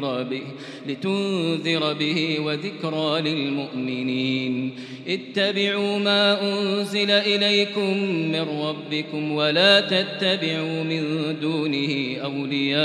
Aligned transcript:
لتنذر 0.00 0.22
به 0.22 0.42
لتنذر 0.88 1.92
به 1.92 2.40
وذكرى 2.40 3.20
للمؤمنين. 3.20 4.70
اتبعوا 5.08 5.98
ما 5.98 6.42
أنزل 6.42 7.10
إليكم 7.10 7.98
من 8.32 8.40
ربكم 8.40 9.32
ولا 9.32 9.80
تتبعوا 9.80 10.82
من 10.82 11.36
دونه 11.40 12.16
أولياء 12.24 12.84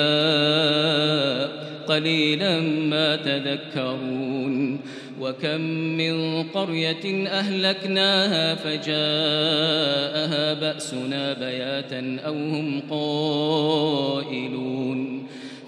قليلا 1.87 2.59
ما 2.61 3.15
تذكرون. 3.15 4.79
وكم 5.21 5.61
من 5.97 6.43
قرية 6.43 7.27
أهلكناها 7.27 8.55
فجاءها 8.55 10.53
بأسنا 10.53 11.33
بياتا 11.33 12.19
أو 12.25 12.33
هم 12.33 12.81
قائلون. 12.89 14.49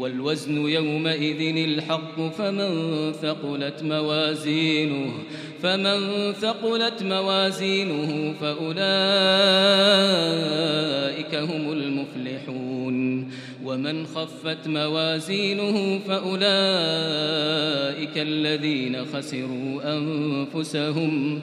والوزن 0.00 0.68
يومئذ 0.68 1.56
الحق 1.56 2.20
فمن 2.20 3.12
ثقلت 3.12 3.82
موازينه 3.82 5.12
فمن 5.62 6.32
ثقلت 6.32 7.02
موازينه 7.02 8.34
فأولئك 8.40 8.80
هم 11.34 11.72
المفلحون. 11.72 13.30
ومن 13.64 14.06
خفت 14.06 14.68
موازينه 14.68 15.98
فأولئك 15.98 16.40
الذين 18.16 19.04
خسروا 19.04 19.96
أنفسهم. 19.96 21.40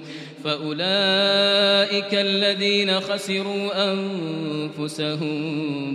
فأولئك 0.48 2.14
الذين 2.14 3.00
خسروا 3.00 3.94
أنفسهم 3.94 5.40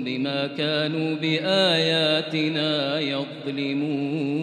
بما 0.05 0.47
كانوا 0.47 1.17
بآياتنا 1.17 3.00
يظلمون. 3.00 4.42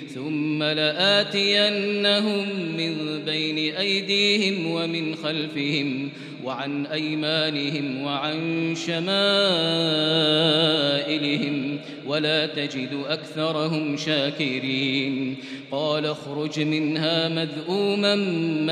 ثم 0.15 0.63
لآتينهم 0.63 2.47
من 2.77 3.21
بين 3.25 3.75
أيديهم 3.75 4.71
ومن 4.71 5.15
خلفهم 5.15 6.09
وعن 6.43 6.85
أيمانهم 6.85 8.01
وعن 8.01 8.73
شمائلهم 8.87 9.11
ولا 12.07 12.45
تجد 12.45 12.89
أكثرهم 13.09 13.97
شاكرين. 13.97 15.35
قال 15.71 16.05
اخرج 16.05 16.59
منها 16.59 17.29
مذءوما 17.29 18.15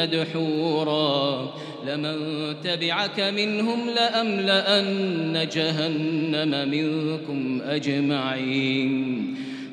مدحورا. 0.04 1.54
لمن 1.88 2.16
تبعك 2.64 3.20
منهم 3.20 3.90
لأملأن 3.90 5.48
جهنم 5.54 6.70
منكم 6.70 7.62
أجمعين. 7.66 9.49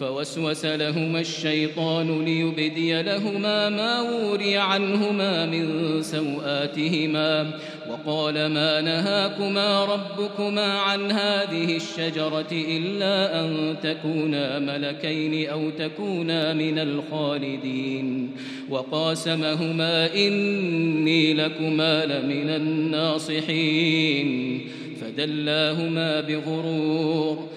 فوسوس 0.00 0.64
لهما 0.64 1.20
الشيطان 1.20 2.24
ليبدي 2.24 3.02
لهما 3.02 3.68
ما 3.68 4.00
وري 4.00 4.56
عنهما 4.56 5.46
من 5.46 6.02
سوآتهما 6.02 7.50
وقال 7.90 8.34
ما 8.46 8.80
نهاكما 8.80 9.84
ربكما 9.84 10.78
عن 10.78 11.10
هذه 11.10 11.76
الشجرة 11.76 12.52
إلا 12.52 13.40
أن 13.40 13.76
تكونا 13.82 14.58
ملكين 14.58 15.48
أو 15.48 15.70
تكونا 15.70 16.52
من 16.52 16.78
الخالدين 16.78 18.30
وقاسمهما 18.70 20.14
إني 20.14 21.34
لكما 21.34 22.04
لمن 22.04 22.50
الناصحين 22.50 24.26
فدلاهما 25.00 26.20
بغرور 26.20 27.56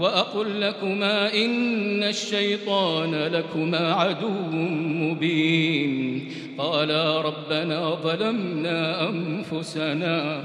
وأقل 0.00 0.60
لكما 0.60 1.34
إن 1.34 2.02
الشيطان 2.02 3.14
لكما 3.14 3.92
عدو 3.92 4.28
مبين. 4.50 6.30
قالا 6.58 7.20
ربنا 7.20 7.94
ظلمنا 7.94 9.08
أنفسنا 9.08 10.44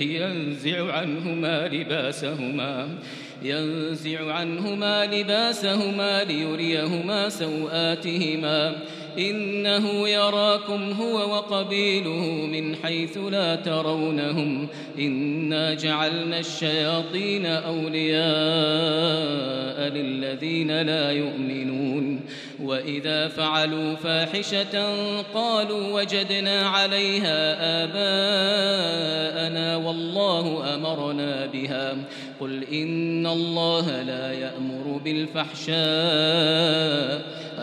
ينزع 0.00 0.92
عنهما 0.92 1.68
لباسهما 1.68 2.88
ينزع 3.42 4.32
عنهما 4.32 5.06
لباسهما 5.06 6.24
ليريهما 6.24 7.28
سوآتهما. 7.28 8.76
إنه 9.18 10.08
يراكم 10.08 10.92
هو 10.92 11.14
وقبيله 11.14 12.46
من 12.46 12.76
حيث 12.76 13.18
لا 13.18 13.56
ترونهم 13.56 14.68
إنا 14.98 15.74
جعلنا 15.74 16.38
الشياطين 16.38 17.46
أولياء 17.46 18.26
للذين 19.88 20.82
لا 20.82 21.10
يؤمنون 21.10 22.20
وإذا 22.62 23.28
فعلوا 23.28 23.94
فاحشة 23.94 24.86
قالوا 25.34 26.00
وجدنا 26.00 26.68
عليها 26.68 27.56
آباءنا 27.84 29.76
والله 29.76 30.74
أمرنا 30.74 31.46
بها 31.46 31.96
قل 32.40 32.64
إن 32.64 33.26
الله 33.26 34.02
لا 34.02 34.32
يأمر 34.32 35.00
بالفحشاء 35.04 35.76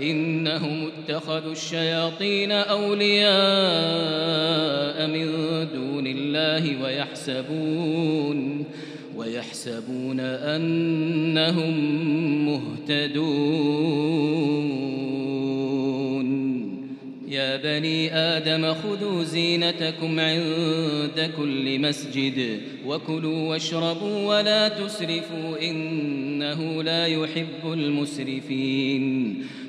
إنهم 0.00 0.86
اتخذوا 0.86 1.52
الشياطين 1.52 2.52
أولياء 2.52 3.28
من 5.06 5.26
دون 5.74 6.06
الله 6.06 6.82
ويحسبون 6.82 8.64
ويحسبون 9.16 10.20
أنهم 10.20 11.74
مهتدون. 12.46 14.18
يا 17.28 17.56
بني 17.56 18.14
آدم 18.14 18.74
خذوا 18.74 19.24
زينتكم 19.24 20.20
عند 20.20 21.30
كل 21.36 21.78
مسجد 21.80 22.60
وكلوا 22.86 23.48
واشربوا 23.48 24.26
ولا 24.26 24.68
تسرفوا 24.68 25.62
إنه 25.70 26.82
لا 26.82 27.06
يحب 27.06 27.72
المسرفين. 27.72 29.44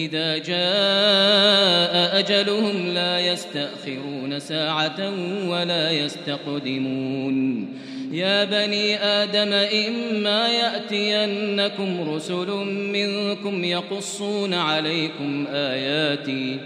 فإذا 0.00 0.38
جاء 0.38 2.18
أجلهم 2.18 2.86
لا 2.94 3.20
يستأخرون 3.20 4.40
ساعة 4.40 5.12
ولا 5.48 5.90
يستقدمون. 5.90 7.68
يا 8.12 8.44
بني 8.44 8.96
آدم 8.96 9.52
إما 9.52 10.48
يأتينكم 10.48 12.10
رسل 12.10 12.48
منكم 12.92 13.64
يقصون 13.64 14.54
عليكم 14.54 15.46
آياتي 15.52 16.60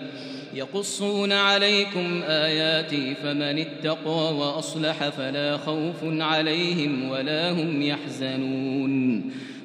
يقصون 0.54 1.32
عليكم 1.32 2.22
آياتي 2.28 3.14
فمن 3.14 3.58
اتقى 3.58 4.34
وأصلح 4.34 5.08
فلا 5.08 5.56
خوف 5.56 6.04
عليهم 6.04 7.10
ولا 7.10 7.50
هم 7.50 7.82
يحزنون. 7.82 9.24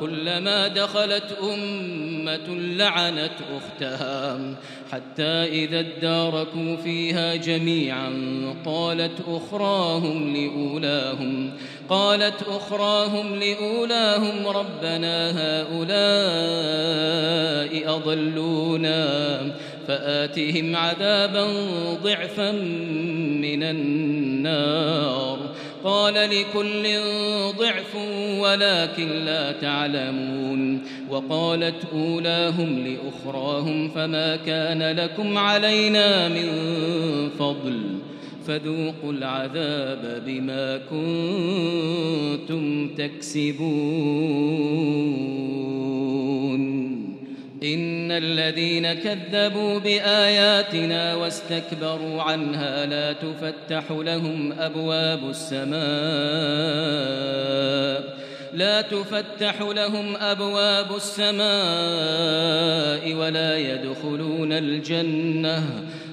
كلما 0.00 0.68
دخلت 0.68 1.36
أمة 1.42 2.48
لعنت 2.48 3.34
أختها. 3.56 4.38
حتى 4.92 5.24
إذا 5.24 5.78
اداركوا 5.80 6.76
فيها 6.76 7.34
جميعا 7.34 8.10
قالت 8.64 9.20
أخراهم 9.28 10.36
لأولاهم 10.36 11.52
قالت 11.88 12.42
أخراهم 12.48 13.34
لأولاهم 13.34 14.46
ربنا 14.46 15.30
هؤلاء 15.30 15.98
أضلونا. 17.96 19.38
فآتهم 19.88 20.76
عذابا 20.76 21.46
ضعفا 22.04 22.52
من 23.42 23.62
النار. 23.62 25.38
قال 25.84 26.14
لكل 26.14 26.82
ضعف 27.58 27.96
ولكن 28.38 29.08
لا 29.24 29.52
تعلمون. 29.52 30.82
وقالت 31.10 31.84
أولاهم 31.92 32.86
لأخراهم 32.86 33.88
فما 33.88 34.36
كان 34.36 34.96
لكم 34.96 35.38
علينا 35.38 36.28
من 36.28 36.48
فضل. 37.38 37.80
فذوقوا 38.46 39.12
العذاب 39.12 40.22
بما 40.26 40.80
كنتم 42.36 42.88
تكسبون. 42.88 43.68
إن 47.62 48.12
الذين 48.12 48.92
كذبوا 48.94 49.78
بآياتنا 49.78 51.14
واستكبروا 51.14 52.22
عنها 52.22 52.86
لا 52.86 53.12
تفتح 53.12 53.90
لهم 53.90 54.52
أبواب 54.52 55.30
السماء 55.30 55.78
لا 58.52 58.80
تفتح 58.80 59.60
لهم 59.60 60.16
أبواب 60.16 60.96
السماء 60.96 61.44
ولا 63.14 63.58
يدخلون 63.58 64.52
الجنة 64.52 65.64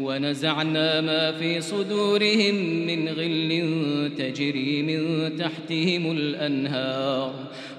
ونزعنا 0.00 1.00
ما 1.00 1.32
في 1.32 1.60
صدورهم 1.60 2.54
من 2.86 3.08
غل 3.08 4.12
تجري 4.18 4.82
من 4.82 5.30
تحتهم 5.36 6.12
الأنهار. 6.12 7.32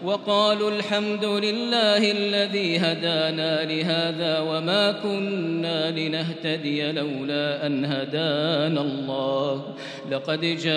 وقالوا 0.04 0.72
الحمد 0.72 1.26
لله 1.26 2.12
الذي 2.12 2.78
هدانا 2.78 3.66
لهذا 3.66 4.40
وما 4.40 4.92
كنا 4.92 5.92
لنهتدي 5.92 6.92
لولا 6.92 7.66
أن 7.66 7.86
هدانا 7.86 8.82
الله. 8.82 9.76
لقد 10.12 10.42
جاءت 10.42 10.68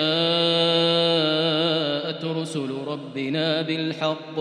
رسل 2.25 2.69
ربنا 2.87 3.61
بالحق 3.61 4.39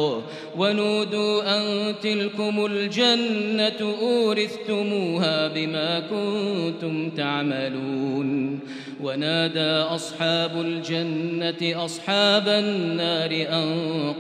ونودوا 0.58 1.56
أن 1.56 1.94
تلكم 2.02 2.66
الجنة 2.66 3.94
أورثتموها 4.02 5.48
بما 5.48 6.00
كنتم 6.00 6.89
تعملون 7.16 8.60
ونادى 9.02 9.94
أصحاب 9.94 10.60
الجنة 10.60 11.84
أصحاب 11.84 12.48
النار 12.48 13.30
أن 13.30 13.74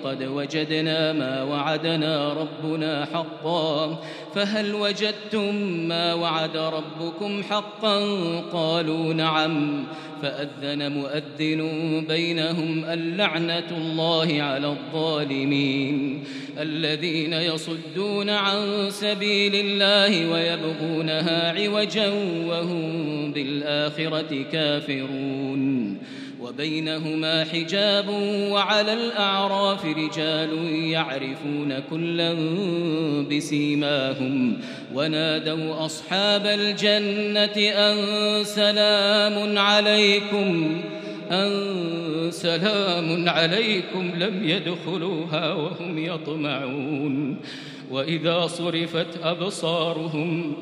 قد 0.04 0.22
وجدنا 0.22 1.12
ما 1.12 1.42
وعدنا 1.42 2.32
ربنا 2.32 3.04
حقا 3.14 3.98
فهل 4.34 4.74
وجدتم 4.74 5.54
ما 5.88 6.14
وعد 6.14 6.56
ربكم 6.56 7.42
حقا 7.42 8.00
قالوا 8.52 9.14
نعم 9.14 9.84
فأذن 10.22 10.92
مؤذن 10.92 11.60
بينهم 12.08 12.84
اللعنة 12.84 13.70
الله 13.70 14.42
على 14.42 14.66
الظالمين 14.66 16.24
الذين 16.58 17.32
يصدون 17.32 18.30
عن 18.30 18.90
سبيل 18.90 19.54
الله 19.54 20.30
ويبغونها 20.30 21.52
عوجا 21.52 22.08
وهم 22.60 23.32
بالآخرة 23.32 24.44
كافرون. 24.52 25.98
وبينهما 26.40 27.44
حجاب 27.44 28.08
وعلى 28.50 28.92
الأعراف 28.92 29.84
رجال 29.84 30.74
يعرفون 30.74 31.78
كلا 31.90 32.34
بسيماهم. 33.30 34.60
ونادوا 34.94 35.84
أصحاب 35.84 36.46
الجنة 36.46 37.68
أن 37.68 37.96
سلام 38.44 39.58
عليكم 39.58 40.80
أن 41.30 41.50
سلام 42.30 43.28
عليكم. 43.28 44.10
لم 44.18 44.48
يدخلوها 44.48 45.54
وهم 45.54 45.98
يطمعون. 45.98 47.36
وإذا 47.90 48.46
صرفت 48.46 49.18
أبصارهم 49.22 50.56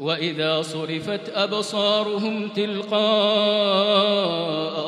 وإذا 0.00 0.62
صرفت 0.62 1.20
أبصارهم 1.34 2.48
تلقاء 2.48 3.00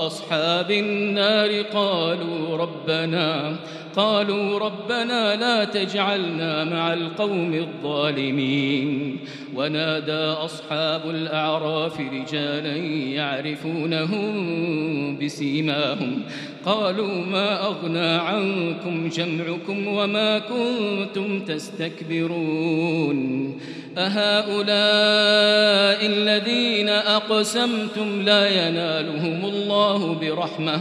أصحاب 0.06 0.70
النار 0.70 1.62
قالوا 1.62 2.56
ربنا 2.56 3.56
قالوا 3.96 4.58
ربنا 4.58 5.36
لا 5.36 5.64
تجعلنا 5.64 6.64
مع 6.64 6.92
القوم 6.92 7.54
الظالمين. 7.54 9.18
ونادى 9.56 10.12
أصحاب 10.12 11.10
الأعراف 11.10 12.00
رجالا 12.00 12.76
يعرفونهم 13.16 14.24
بسيماهم. 15.18 16.22
قالوا 16.64 17.14
ما 17.14 17.66
أغنى 17.66 18.06
عنكم 18.06 19.08
جمعكم 19.08 19.86
وما 19.86 20.38
كنتم 20.38 21.40
تستكبرون. 21.40 23.18
أهؤلاء 23.98 24.72
الذين 26.06 26.88
أقسمتم 26.88 28.22
لا 28.22 28.68
ينالهم 28.68 29.44
الله 29.44 30.18
برحمة. 30.20 30.80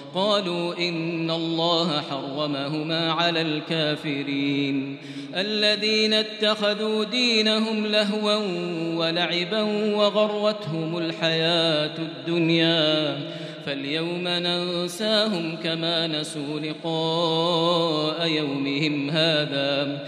قالوا 0.15 0.77
إن 0.77 1.31
الله 1.31 2.01
حرمهما 2.01 3.11
على 3.11 3.41
الكافرين. 3.41 4.97
الذين 5.35 6.13
اتخذوا 6.13 7.03
دينهم 7.03 7.85
لهوا 7.85 8.35
ولعبا 8.95 9.61
وغرتهم 9.95 10.97
الحياة 10.97 11.97
الدنيا. 11.97 13.19
فاليوم 13.65 14.27
ننساهم 14.27 15.55
كما 15.63 16.07
نسوا 16.07 16.59
لقاء 16.59 18.27
يومهم 18.27 19.09
هذا. 19.09 20.07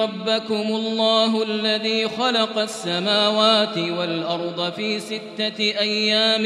ربكم 0.03 0.75
الله 0.75 1.43
الذي 1.43 2.07
خلق 2.07 2.57
السماوات 2.57 3.77
والأرض 3.77 4.73
في 4.73 4.99
ستة 4.99 5.59
أيام 5.59 6.45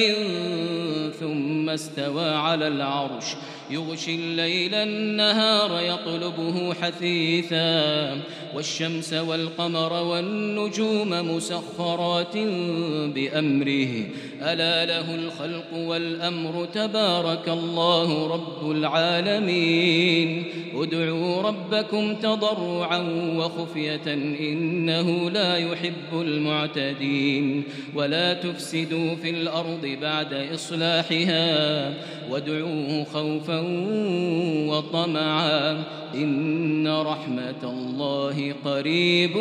ثم 1.19 1.69
استوى 1.69 2.29
على 2.29 2.67
العرش. 2.67 3.25
يغشي 3.69 4.15
الليل 4.15 4.75
النهار 4.75 5.81
يطلبه 5.81 6.73
حثيثا 6.73 8.17
والشمس 8.55 9.13
والقمر 9.13 9.93
والنجوم 9.93 11.35
مسخرات 11.35 12.37
بأمره. 13.15 14.05
ألا 14.41 14.85
له 14.85 15.15
الخلق 15.15 15.73
والأمر 15.73 16.65
تبارك 16.65 17.49
الله 17.49 18.27
رب 18.27 18.71
العالمين. 18.71 20.45
ادعوا 20.75 21.41
ربكم 21.41 22.15
تضرعا 22.15 22.99
وخفية 23.37 24.13
إنه 24.39 25.29
لا 25.29 25.57
يحب 25.57 26.21
المعتدين. 26.21 27.63
ولا 27.95 28.33
تفسدوا 28.33 29.15
في 29.15 29.29
الأرض 29.29 29.97
بعد 30.01 30.33
إصلاحها. 30.53 31.93
وادعوه 32.29 33.03
خوفا 33.13 33.54
وطمعا 34.69 35.83
إن 36.15 36.87
رحمة 36.87 37.63
الله 37.63 38.55
قريب 38.65 39.37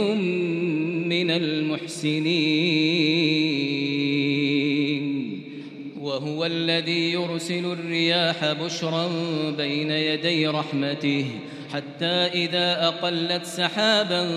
من 1.07 1.31
المحسنين 1.31 2.35
وهو 6.01 6.45
الذي 6.45 7.13
يرسل 7.13 7.65
الرياح 7.65 8.53
بشرا 8.53 9.11
بين 9.57 9.91
يدي 9.91 10.47
رحمته 10.47 11.27
حتى 11.73 12.07
إذا 12.07 12.87
أقلت 12.87 13.45
سحابا 13.45 14.31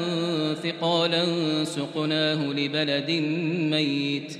ثقالا 0.54 1.24
سقناه 1.64 2.46
لبلد 2.46 3.12
ميت 3.72 4.38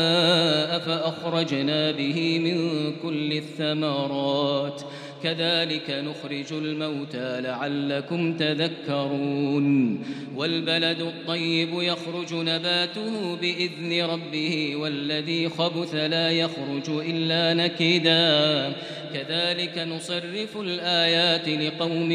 فأخرجنا 0.80 1.92
به 1.92 2.40
من 2.40 2.58
كل 3.04 3.34
الثمرات 3.34 4.82
كذلك 5.24 5.90
نخرج 5.90 6.54
الموتى 6.54 7.42
لعلكم 7.42 8.38
تذكرون. 8.38 10.00
والبلد 10.36 11.02
الطيب 11.02 11.70
يخرج 11.74 12.34
نباته 12.34 13.36
بإذن 13.36 14.02
ربه 14.04 14.76
والذي 14.76 15.50
خبث 15.50 15.96
لا 15.96 16.32
يخرج 16.32 16.90
إلا 16.90 17.54
نكدا. 17.54 18.74
كذلك 19.14 19.78
نصرف 19.78 20.58
الآيات 20.58 21.50
لقوم 21.50 22.12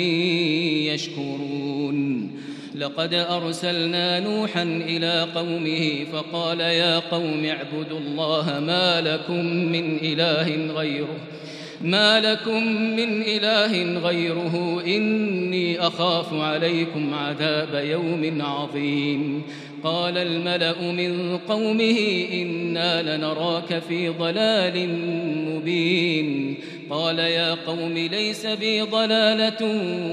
يشكرون. 0.87 2.31
لقد 2.75 3.15
أرسلنا 3.15 4.21
نوحا 4.21 4.63
إلى 4.63 5.27
قومه 5.35 6.05
فقال 6.13 6.61
يا 6.61 6.99
قوم 6.99 7.45
اعبدوا 7.45 7.99
الله 7.99 8.61
ما 8.61 9.01
لكم 9.01 9.47
من 9.47 9.99
إله 10.03 10.73
غيره. 10.73 11.19
ما 11.83 12.21
لكم 12.21 12.67
من 12.73 13.23
إله 13.23 13.99
غيره 13.99 14.83
إني 14.87 15.81
أخاف 15.81 16.35
عليكم 16.35 17.15
عذاب 17.15 17.85
يوم 17.85 18.43
عظيم. 18.43 19.43
قال 19.85 20.19
الملأ 20.19 20.93
من 20.93 21.39
قومه 21.49 22.27
إنا 22.33 23.17
لنراك 23.17 23.83
في 23.89 24.09
ضلال 24.09 24.89
مبين. 25.49 26.55
قال 26.91 27.19
يا 27.19 27.55
قوم 27.55 27.93
ليس 27.93 28.47
بي 28.47 28.83
ضلالة 28.83 29.63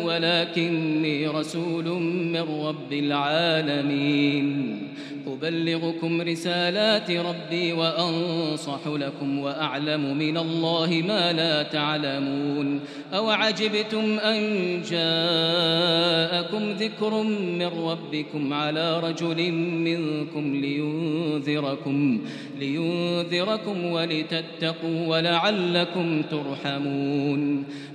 ولكني 0.06 1.28
رسول 1.28 1.86
من 2.34 2.66
رب 2.66 2.94
العالمين. 2.94 4.82
أبلغكم 5.28 6.22
رسالات 6.22 7.12
ربي 7.12 7.74
وأنصح 7.74 8.80
لكم 8.88 9.40
وأعلم 9.40 10.18
من 10.18 10.38
الله 10.38 11.04
ما 11.08 11.34
لا 11.34 11.64
تعلمون. 11.64 12.80
أو 13.14 13.30
عجبتم 13.30 14.20
أن 14.20 14.38
جاءكم 14.82 16.72
ذكر 16.72 17.24
من 17.24 17.66
ربكم 17.66 18.54
على 18.54 19.00
رجل 19.00 19.52
منكم 19.52 20.56
لينذركم 20.56 22.22
لينذركم 22.60 23.86
ولتتقوا 23.86 25.08
ولعلكم 25.08 26.22
ترحمون. 26.22 26.65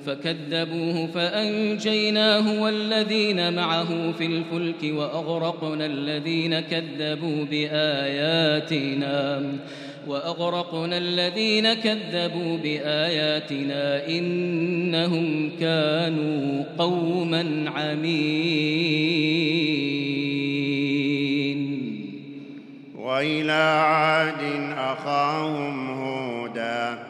فكذبوه 0.06 1.06
فأنجيناه 1.06 2.62
والذين 2.62 3.52
معه 3.56 4.12
في 4.12 4.26
الفلك 4.26 4.82
وأغرقنا 4.84 5.86
الذين 5.86 6.60
كذبوا 6.60 7.44
بآياتنا. 7.44 9.42
وأغرقنا 10.06 10.98
الذين 10.98 11.74
كذبوا 11.74 12.58
بآياتنا 12.58 14.08
إنهم 14.08 15.50
كانوا 15.60 16.64
قوما 16.78 17.70
عمين. 17.76 19.20
وإلى 22.96 23.52
عاد 23.52 24.42
أخاهم 24.78 25.90
هودا 25.90 27.09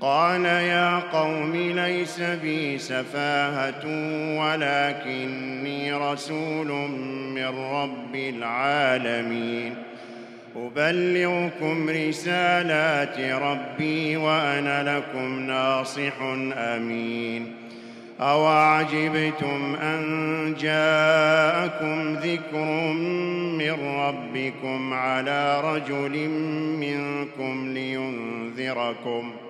قال 0.00 0.44
يا 0.44 0.98
قوم 0.98 1.56
ليس 1.56 2.20
بي 2.20 2.78
سفاهة 2.78 3.84
ولكني 4.40 5.92
رسول 5.92 6.68
من 7.34 7.46
رب 7.46 8.14
العالمين. 8.14 9.74
أبلغكم 10.56 11.90
رسالات 11.90 13.20
ربي 13.42 14.16
وأنا 14.16 14.96
لكم 14.96 15.40
ناصح 15.40 16.22
أمين. 16.56 17.52
أوعجبتم 18.20 19.76
أن 19.82 20.54
جاءكم 20.60 22.14
ذكر 22.14 22.92
من 23.58 23.76
ربكم 23.98 24.92
على 24.92 25.60
رجل 25.64 26.28
منكم 26.80 27.72
لينذركم 27.72 29.32
ۖ؟ 29.46 29.49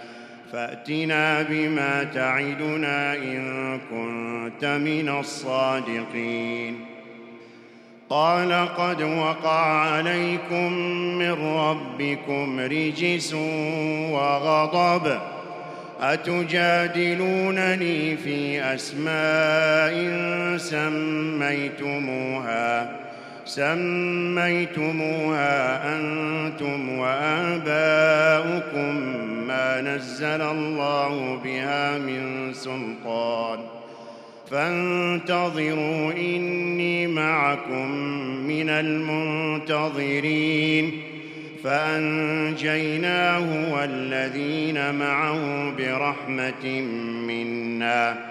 فأتنا 0.51 1.41
بما 1.41 2.03
تعدنا 2.03 3.15
إن 3.15 3.79
كنت 3.91 4.65
من 4.65 5.09
الصادقين. 5.19 6.85
قال 8.09 8.67
قد 8.77 9.01
وقع 9.01 9.65
عليكم 9.65 10.73
من 11.17 11.31
ربكم 11.31 12.59
رجس 12.59 13.33
وغضب. 14.11 15.19
أتجادلونني 16.01 18.17
في 18.17 18.63
أسماء 18.75 20.17
سميتموها؟ 20.57 23.00
سميتموها 23.55 25.47
أنتم 25.97 26.89
وآباؤكم 26.89 28.95
ما 29.47 29.81
نزل 29.81 30.41
الله 30.41 31.39
بها 31.43 31.97
من 31.97 32.53
سلطان. 32.53 33.59
فانتظروا 34.51 36.11
إني 36.11 37.07
معكم 37.07 37.91
من 38.47 38.69
المنتظرين. 38.69 41.01
فأنجيناه 41.63 43.73
والذين 43.73 44.95
معه 44.95 45.73
برحمة 45.77 46.81
منا. 47.27 48.30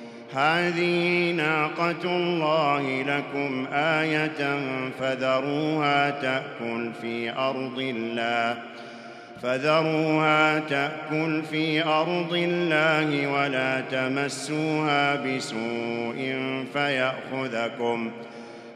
هذه 0.35 1.31
ناقة 1.31 2.03
الله 2.05 3.01
لكم 3.01 3.67
آية 3.73 4.59
فذروها 4.99 6.09
تأكل 6.09 6.91
في 7.01 7.31
أرض 7.31 7.79
الله. 7.79 8.57
فذروها 9.41 10.59
تأكل 10.59 11.43
في 11.51 11.83
أرض 11.83 12.33
الله 12.33 13.27
ولا 13.27 13.81
تمسوها 13.81 15.15
بسوء 15.15 16.35
فيأخذكم 16.73 18.11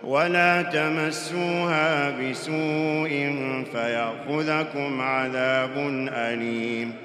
ولا 0.04 0.62
تمسوها 0.62 2.10
بسوء 2.10 3.36
فيأخذكم 3.72 5.02
عذاب 5.02 5.78
أليم. 6.14 7.05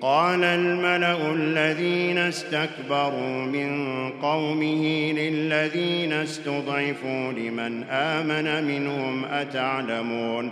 قال 0.00 0.44
الملأ 0.44 1.32
الذين 1.32 2.18
استكبروا 2.18 3.44
من 3.44 3.90
قومه 4.22 5.12
للذين 5.12 6.12
استضعفوا 6.12 7.32
لمن 7.32 7.84
آمن 7.90 8.64
منهم 8.64 9.24
أتعلمون؟ 9.24 10.50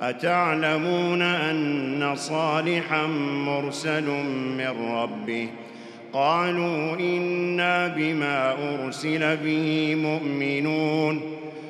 أتعلمون 0.00 1.22
أن 1.22 2.12
صالحا 2.16 3.06
مرسل 3.46 4.10
من 4.58 4.92
ربه؟ 4.92 5.48
قالوا 6.12 6.96
إنا 7.00 7.88
بما 7.88 8.52
أرسل 8.52 9.36
به 9.36 9.94
مؤمنون. 9.94 11.37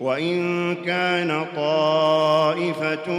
وإن 0.00 0.74
كان 0.74 1.46
طائفة 1.56 3.12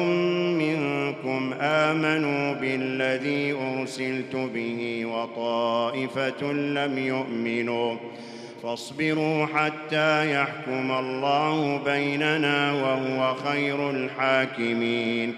منكم 0.58 1.54
آمنوا 1.62 2.54
بالذي 2.54 3.54
أرسلت 3.54 4.36
به 4.36 5.06
وطائفة 5.06 6.52
لم 6.54 6.98
يؤمنوا 6.98 7.96
فاصبروا 8.63 9.46
حتى 9.46 10.34
يحكم 10.34 10.91
الله 10.91 11.82
بيننا 11.86 12.74
وهو 12.74 13.36
خير 13.36 13.89
الحاكمين. 13.89 15.36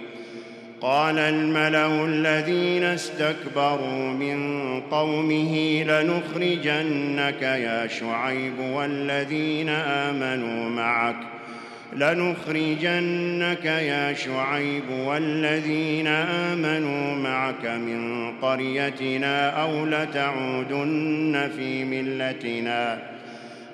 قال 0.82 1.20
الملأ 1.20 2.06
الذين 2.06 2.84
استكبروا 2.84 4.12
من 4.20 4.82
قومه 4.92 5.84
لنخرجنك 5.84 7.42
يا 7.42 7.88
شعيب 7.88 8.60
والذين 8.60 9.70
آمنوا 9.70 10.70
معك. 10.70 11.33
لنخرجنك 11.96 13.66
يا 13.66 14.14
شعيب 14.14 14.84
والذين 15.06 16.08
آمنوا 16.08 17.16
معك 17.16 17.66
من 17.66 18.32
قريتنا 18.42 19.50
أو 19.50 19.86
لتعودن 19.86 21.50
في 21.58 21.84
ملتنا. 21.86 23.00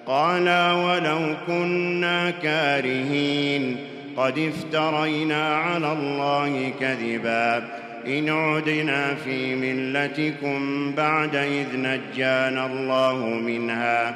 قالا 0.06 0.74
ولو 0.74 1.36
كنا 1.48 2.30
كارهين. 2.30 3.78
قد 4.18 4.40
افترينا 4.40 5.56
على 5.56 5.94
الله 5.94 6.72
كذبا. 6.80 7.68
إن 8.08 8.30
عدنا 8.30 9.16
في 9.16 9.56
ملتكم 9.56 10.92
بعد 10.98 11.36
إذ 11.36 11.68
نجانا 11.76 12.66
الله 12.66 13.26
منها. 13.26 14.16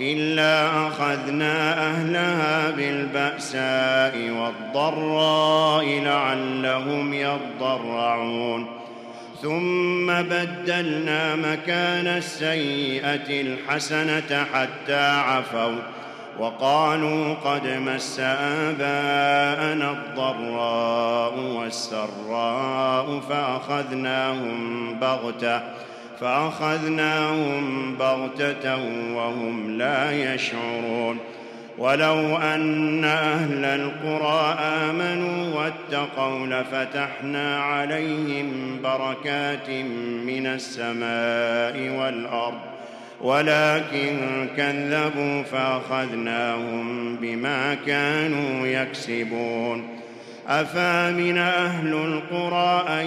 إلا 0.00 0.86
أخذنا 0.88 1.86
أهلها 1.90 2.70
بالبأساء 2.70 4.30
والضراء 4.30 6.00
لعلهم 6.04 7.14
يضرعون. 7.14 8.66
ثم 9.42 10.06
بدلنا 10.06 11.36
مكان 11.36 12.06
السيئة 12.06 13.40
الحسنة 13.40 14.46
حتى 14.54 15.06
عفوا 15.08 15.78
وقالوا 16.38 17.34
قد 17.34 17.66
مس 17.66 18.20
آباءنا 18.20 19.90
الضراء 19.90 21.38
والسراء 21.38 23.20
فأخذناهم 23.28 24.94
بغتة 25.00 25.60
فأخذناهم 26.22 27.94
بغتة 27.94 28.76
وهم 29.14 29.78
لا 29.78 30.34
يشعرون. 30.34 31.18
ولو 31.78 32.36
أن 32.36 33.04
أهل 33.04 33.64
القرى 33.64 34.58
آمنوا 34.60 35.54
واتقوا 35.54 36.46
لفتحنا 36.46 37.58
عليهم 37.58 38.78
بركات 38.82 39.70
من 40.26 40.46
السماء 40.46 41.98
والأرض 41.98 42.60
ولكن 43.20 44.18
كذبوا 44.56 45.42
فأخذناهم 45.42 47.16
بما 47.16 47.74
كانوا 47.86 48.66
يكسبون. 48.66 50.01
أفامن 50.60 51.38
أهل 51.38 51.94
القرى 51.94 52.84
أن 53.00 53.06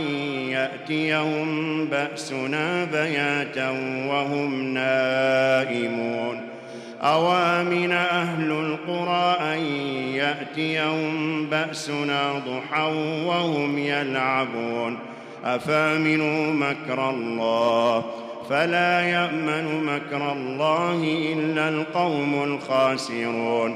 يأتيهم 0.49 1.85
بأسنا 1.85 2.85
بياتا 2.85 3.69
وهم 4.09 4.73
نائمون؟ 4.73 6.41
أوامن 7.01 7.91
أهل 7.91 8.51
القرى 8.51 9.37
أن 9.53 9.59
يأتيهم 10.15 11.45
بأسنا 11.45 12.31
ضحى 12.33 12.91
وهم 13.25 13.77
يلعبون؟ 13.77 14.97
أفامنوا 15.45 16.53
مكر 16.53 17.09
الله؟ 17.09 18.03
فلا 18.49 19.01
يأمن 19.01 19.83
مكر 19.83 20.31
الله 20.31 21.17
إلا 21.33 21.69
القوم 21.69 22.43
الخاسرون. 22.43 23.75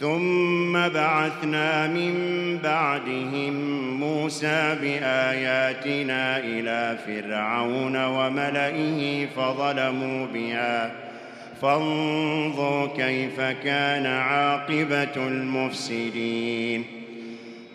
ثم 0.00 0.72
بعثنا 0.72 1.86
من 1.86 2.14
بعدهم 2.64 3.54
موسى 4.00 4.76
بآياتنا 4.82 6.38
إلى 6.38 6.98
فرعون 7.06 8.04
وملئه 8.04 9.26
فظلموا 9.36 10.26
بها. 10.34 10.92
فانظر 11.62 12.90
كيف 12.96 13.40
كان 13.40 14.06
عاقبة 14.06 15.16
المفسدين. 15.16 16.84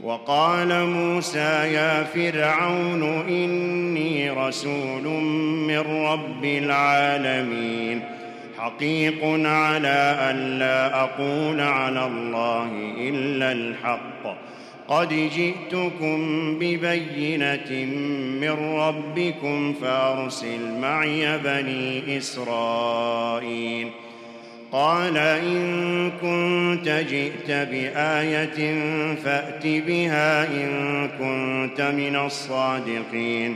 وقال 0.03 0.85
موسى 0.85 1.73
يا 1.73 2.03
فرعون 2.03 3.03
إني 3.27 4.29
رسول 4.29 5.03
من 5.67 5.79
رب 5.79 6.45
العالمين. 6.45 8.01
حقيق 8.65 9.23
على 9.45 10.17
أن 10.30 10.60
لا 10.60 11.04
أقول 11.04 11.62
على 11.62 12.06
الله 12.06 12.71
إلا 12.97 13.51
الحق. 13.51 14.36
قد 14.88 15.10
جئتكم 15.10 16.19
ببينة 16.60 17.86
من 18.41 18.78
ربكم 18.80 19.73
فأرسل 19.73 20.80
معي 20.82 21.38
بني 21.38 22.17
إسرائيل. 22.17 23.88
قال 24.71 25.17
إن 25.17 26.12
كنت 26.21 26.89
جئت 26.89 27.51
بآية 27.51 28.75
فأت 29.15 29.67
بها 29.67 30.47
إن 30.47 31.08
كنت 31.08 31.82
من 31.82 32.15
الصادقين. 32.15 33.56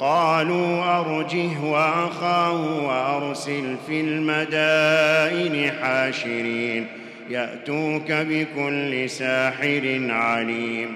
قالوا 0.00 1.00
أرجه 1.00 1.64
وأخاه 1.64 2.84
وأرسل 2.84 3.76
في 3.86 4.00
المدائن 4.00 5.72
حاشرين 5.82 6.86
يأتوك 7.30 8.12
بكل 8.12 9.10
ساحر 9.10 10.00
عليم. 10.10 10.88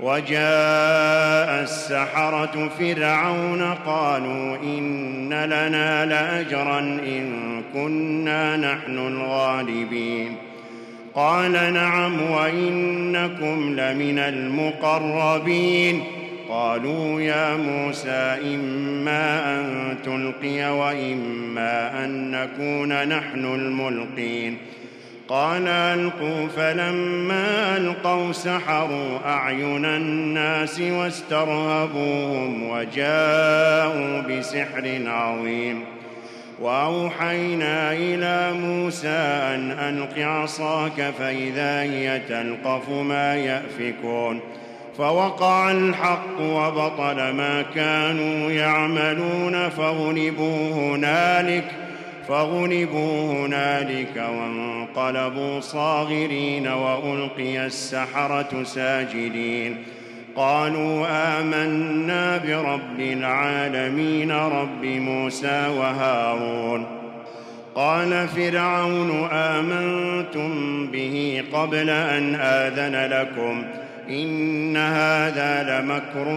وجاء 0.00 1.62
السحرة 1.62 2.70
فرعون 2.78 3.74
قالوا 3.86 4.56
إن 4.56 5.32
لنا 5.32 6.06
لأجرا 6.06 6.78
إن 6.78 7.62
كنا 7.74 8.56
نحن 8.56 8.98
الغالبين. 8.98 10.36
قال 11.14 11.72
نعم 11.72 12.30
وإنكم 12.30 13.80
لمن 13.80 14.18
المقربين. 14.18 16.02
قالوا 16.48 17.20
يا 17.20 17.56
موسى 17.56 18.36
إما 18.54 19.58
أن 19.60 19.96
تلقي 20.04 20.78
وإما 20.78 22.04
أن 22.04 22.30
نكون 22.30 23.08
نحن 23.08 23.44
الملقين. 23.44 24.58
قال 25.28 25.68
ألقوا 25.68 26.48
فلما 26.56 27.76
ألقوا 27.76 28.32
سحروا 28.32 29.18
أعين 29.24 29.84
الناس 29.84 30.80
واسترهبوهم 30.80 32.70
وجاءوا 32.70 34.20
بسحر 34.20 35.00
عظيم. 35.06 35.84
وأوحينا 36.60 37.92
إلى 37.92 38.52
موسى 38.52 39.08
أن 39.54 39.70
ألق 39.70 40.18
عصاك 40.18 41.12
فإذا 41.18 41.82
هي 41.82 42.20
تلقف 42.28 42.90
ما 42.90 43.36
يأفكون. 43.36 44.40
فوقع 44.98 45.70
الحق 45.70 46.40
وبطل 46.40 47.30
ما 47.30 47.64
كانوا 47.74 48.50
يعملون 48.50 49.68
فغلبوا 49.68 50.72
هنالك 50.72 51.64
فغلبوا 52.28 53.32
هنالك 53.32 54.16
وانقلبوا 54.16 55.60
صاغرين 55.60 56.68
وألقي 56.68 57.66
السحرة 57.66 58.62
ساجدين. 58.64 59.76
قالوا 60.36 61.06
آمنا 61.40 62.36
برب 62.36 63.00
العالمين 63.00 64.32
رب 64.32 64.84
موسى 64.84 65.68
وهارون. 65.78 66.86
قال 67.74 68.28
فرعون 68.28 69.28
آمنتم 69.32 70.86
به 70.86 71.44
قبل 71.52 71.90
أن 71.90 72.34
آذن 72.34 73.10
لكم. 73.12 73.64
إن 74.10 74.76
هذا 74.76 75.80
لمكر 75.80 76.34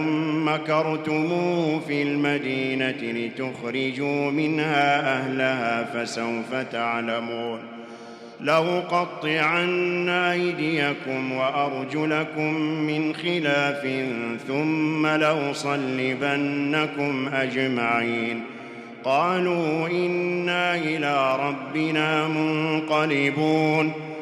مكرتموه 0.52 1.80
في 1.88 2.02
المدينة 2.02 3.02
لتخرجوا 3.02 4.30
منها 4.30 5.18
أهلها 5.18 5.84
فسوف 5.84 6.54
تعلمون. 6.72 7.58
لأقطعن 8.40 10.08
أيديكم 10.08 11.32
وأرجلكم 11.32 12.54
من 12.60 13.14
خلاف 13.14 14.06
ثم 14.48 15.06
لأصلبنكم 15.06 15.68
أجمعين. 17.34 18.42
قالوا 19.04 19.88
إنا 19.88 20.74
إلى 20.74 21.36
ربنا 21.48 22.28
منقلبون. 22.28 23.92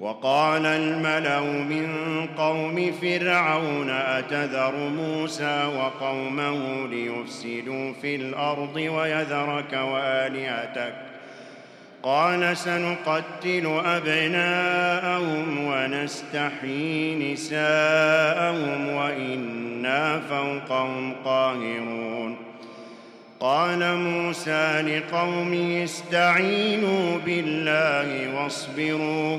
وقال 0.00 0.66
الملأ 0.66 1.40
من 1.40 1.88
قوم 2.38 2.92
فرعون 3.02 3.90
أتذر 3.90 4.74
موسى 4.76 5.64
وقومه 5.78 6.88
ليفسدوا 6.88 7.92
في 8.02 8.16
الأرض 8.16 8.76
ويذرك 8.76 9.72
وآلهتك؟ 9.72 10.94
قال 12.02 12.56
سنقتل 12.56 13.80
أبناءهم 13.84 15.64
ونستحيي 15.64 17.32
نساءهم 17.32 18.88
وإنا 18.88 20.20
فوقهم 20.20 21.14
قاهرون. 21.24 22.36
قال 23.40 23.96
موسى 23.96 24.82
لقومه 24.82 25.84
استعينوا 25.84 27.18
بالله 27.26 28.34
واصبروا. 28.34 29.38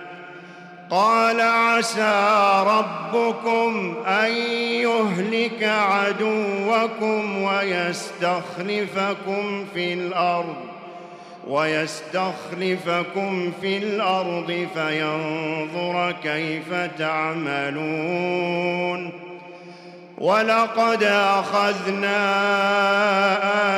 قال 0.91 1.41
عسى 1.41 2.63
ربكم 2.67 3.95
أن 4.07 4.31
يهلك 4.81 5.63
عدوكم 5.63 7.41
ويستخلفكم 7.41 9.65
في 9.73 9.93
الأرض 9.93 10.55
ويستخلفكم 11.47 13.51
في 13.61 13.77
الأرض 13.77 14.67
فينظر 14.73 16.15
كيف 16.23 16.73
تعملون. 16.97 18.51
ولقد 20.21 21.03
أخذنا 21.03 22.21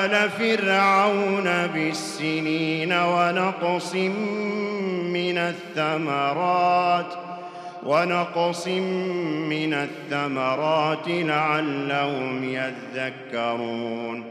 آل 0.05 0.29
فرعون 0.29 1.67
بالسنين 1.73 2.93
ونقص 2.93 3.95
من 5.13 5.37
الثمرات 5.37 7.05
ونقص 7.83 8.67
من 8.67 9.73
الثمرات 9.73 11.07
لعلهم 11.07 12.43
يذكرون. 12.43 14.23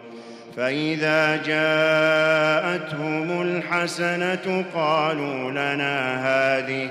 فإذا 0.57 1.37
جاءتهم 1.37 3.43
الحسنة 3.43 4.65
قالوا 4.75 5.51
لنا 5.51 6.27
هذه 6.27 6.91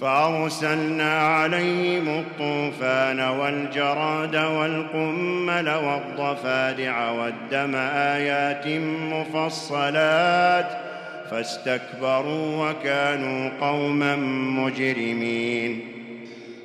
فأرسلنا 0.00 1.18
عليهم 1.20 2.08
الطوفان 2.08 3.20
والجراد 3.20 4.36
والقمل 4.36 5.68
والضفادع 5.68 7.10
والدم 7.10 7.74
آيات 7.94 8.66
مفصلات 9.12 10.66
فاستكبروا 11.30 12.70
وكانوا 12.70 13.50
قوما 13.60 14.16
مجرمين. 14.56 15.80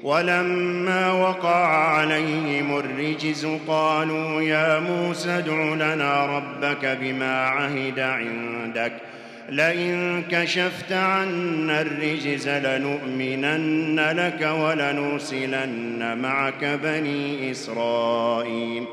ولما 0.04 1.12
وقع 1.12 1.66
عليهم 1.68 2.78
الرجز 2.78 3.48
قالوا 3.68 4.42
يا 4.42 4.80
موسى 4.80 5.30
ادع 5.30 5.74
لنا 5.74 6.26
ربك 6.26 6.98
بما 7.02 7.48
عهد 7.48 8.00
عندك 8.00 8.94
لئن 9.50 10.24
كشفت 10.32 10.92
عنا 10.92 11.82
الرجز 11.82 12.50
لنؤمنن 12.50 14.00
لك 14.00 14.52
ولنرسلن 14.60 16.18
معك 16.18 16.80
بني 16.84 17.52
إسرائيل. 17.52 18.84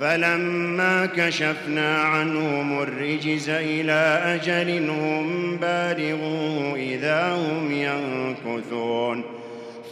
فلما 0.00 1.06
كشفنا 1.06 1.98
عنهم 1.98 2.82
الرجز 2.82 3.48
إلى 3.48 4.22
أجل 4.24 4.90
هم 4.90 5.56
بالغوه 5.56 6.76
إذا 6.76 7.32
هم 7.32 7.72
ينكثون. 7.72 9.24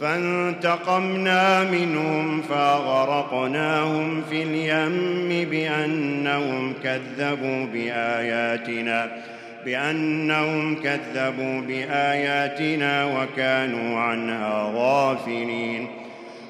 فانتقمنا 0.01 1.63
منهم 1.63 2.41
فاغرقناهم 2.41 4.23
في 4.29 4.43
اليم 4.43 5.49
بأنهم 5.49 6.73
كذبوا 6.83 7.65
بآياتنا. 7.65 9.34
بأنهم 9.65 10.75
كذبوا 10.75 11.61
بآياتنا 11.61 13.05
وكانوا 13.05 13.99
عنها 13.99 14.71
غافلين. 14.75 15.87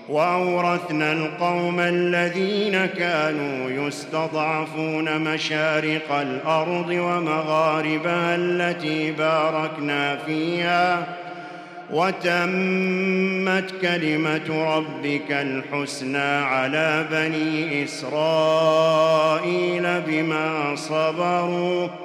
وأورثنا 0.09 1.11
القوم 1.11 1.79
الذين 1.79 2.85
كانوا 2.85 3.87
يستضعفون 3.87 5.21
مشارق 5.21 6.11
الأرض 6.11 6.89
ومغاربها 6.89 8.35
التي 8.35 9.11
باركنا 9.11 10.15
فيها. 10.15 11.07
وتمت 11.91 13.71
كلمة 13.81 14.75
ربك 14.77 15.31
الحسنى 15.31 16.43
على 16.43 17.05
بني 17.11 17.83
إسرائيل 17.83 18.71
بما 20.07 20.75
صبروا. 20.75 22.04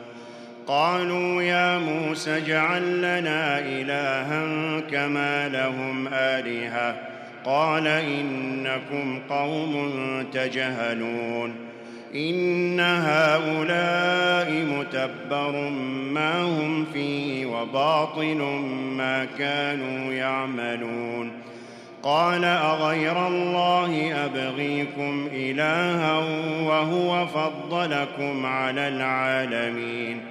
قالوا 0.67 1.41
يا 1.41 1.77
موسى 1.77 2.37
اجعل 2.37 2.97
لنا 2.97 3.59
إلها 3.59 4.79
كما 4.79 5.49
لهم 5.49 6.07
آلهة. 6.07 6.95
قال 7.45 7.87
إنكم 7.87 9.19
قوم 9.29 9.93
تجهلون. 10.33 11.55
إن 12.15 12.79
هؤلاء 12.79 14.51
متبر 14.51 15.69
ما 16.13 16.43
هم 16.43 16.85
فيه 16.93 17.45
وباطل 17.45 18.37
ما 18.97 19.25
كانوا 19.37 20.13
يعملون. 20.13 21.31
قال 22.03 22.45
أغير 22.45 23.27
الله 23.27 24.13
أبغيكم 24.25 25.29
إلها 25.33 26.17
وهو 26.63 27.27
فضلكم 27.27 28.45
على 28.45 28.87
العالمين. 28.87 30.30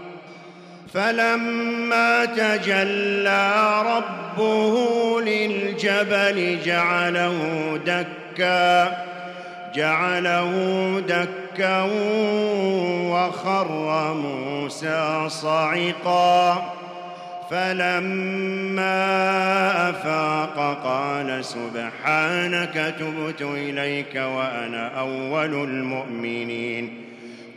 فلما 0.93 2.25
تجلى 2.25 3.83
ربه 3.85 4.75
للجبل 5.21 6.57
جعله 6.65 7.37
دكا 7.85 8.97
جعله 9.75 10.51
دكا 11.07 11.87
وخر 13.11 14.13
موسى 14.13 15.25
صعقا. 15.27 16.73
فلما 17.51 18.89
أفاق 19.89 20.81
قال 20.83 21.45
سبحانك 21.45 22.95
تبت 22.99 23.41
إليك 23.41 24.15
وأنا 24.15 24.99
أول 24.99 25.53
المؤمنين. 25.53 27.10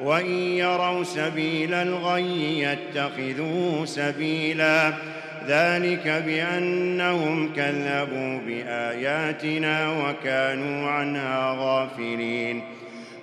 وإن 0.00 0.30
يروا 0.36 1.04
سبيل 1.04 1.74
الغي 1.74 2.60
يتخذوه 2.60 3.84
سبيلا 3.84 4.92
ذلك 5.48 6.22
بأنهم 6.26 7.52
كذبوا 7.52 8.38
بآياتنا 8.46 9.90
وكانوا 9.90 10.90
عنها 10.90 11.56
غافلين 11.58 12.62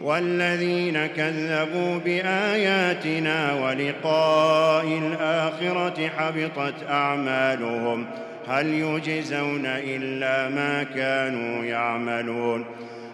والذين 0.02 1.06
كذبوا 1.06 1.98
بآياتنا 1.98 3.54
ولقاء 3.54 4.86
الآخرة 4.86 6.08
حبطت 6.18 6.74
أعمالهم 6.90 8.06
هل 8.48 8.68
يجزون 8.68 9.66
إلا 9.66 10.50
ما 10.50 10.84
كانوا 10.84 11.66
يعملون 11.66 12.66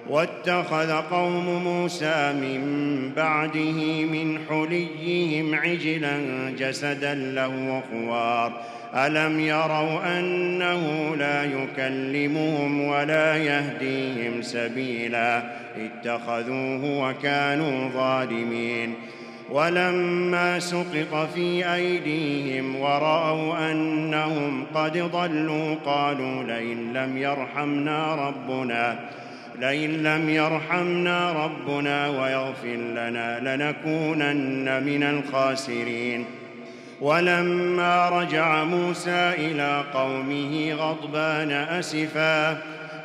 واتخذ 0.10 0.92
قوم 0.92 1.64
موسى 1.64 2.34
من 2.34 2.62
بعده 3.16 4.06
من 4.06 4.40
حليهم 4.50 5.56
عجلا 5.56 6.20
جسدا 6.60 7.14
له 7.14 7.84
خوار 7.92 8.62
ألم 8.96 9.40
يروا 9.40 10.20
أنه 10.20 11.16
لا 11.16 11.44
يكلمهم 11.44 12.82
ولا 12.82 13.38
يهديهم 13.38 14.42
سبيلا؟ 14.42 15.44
اتخذوه 15.78 17.10
وكانوا 17.10 17.90
ظالمين. 17.90 18.94
ولما 19.52 20.60
سقط 20.60 21.30
في 21.36 21.74
أيديهم 21.74 22.76
ورأوا 22.76 23.72
أنهم 23.72 24.66
قد 24.76 24.98
ضلوا 24.98 25.76
قالوا 25.86 26.44
لئن 26.44 26.94
لم 26.94 27.18
يرحمنا 27.18 28.16
ربنا. 28.16 29.00
لئن 29.60 30.04
لم 30.04 30.30
يرحمنا 30.30 31.46
ربنا 31.46 32.08
ويغفر 32.08 32.76
لنا 32.76 33.56
لنكونن 33.56 34.84
من 34.84 35.04
الخاسرين. 35.04 36.26
ولما 37.02 38.10
رجع 38.10 38.64
موسى 38.64 39.34
إلى 39.38 39.84
قومه 39.94 40.74
غضبان 40.74 41.52
أسفا 41.52 42.58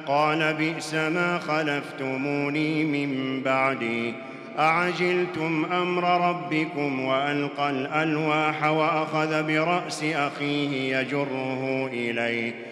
قال 0.06 0.54
بئس 0.54 0.94
ما 0.94 1.38
خلفتموني 1.38 2.84
من 2.84 3.42
بعدي. 3.42 4.14
أعجلتم 4.58 5.66
أمر 5.72 6.28
ربكم 6.28 7.00
وألقى 7.00 7.70
الألواح 7.70 8.64
وأخذ 8.64 9.42
برأس 9.42 10.04
أخيه 10.04 10.96
يجره 10.98 11.90
إليه. 11.92 12.71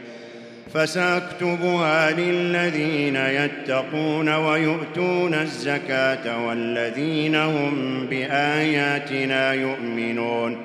فساكتبها 0.73 2.11
للذين 2.11 3.15
يتقون 3.15 4.29
ويؤتون 4.29 5.33
الزكاة 5.33 6.47
والذين 6.47 7.35
هم 7.35 8.05
بآياتنا 8.09 9.53
يؤمنون. 9.53 10.57